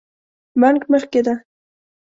بانک 0.61 0.81
مخکې 0.91 1.19
ده 1.25 1.33